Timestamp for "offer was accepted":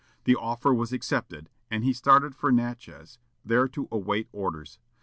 0.35-1.51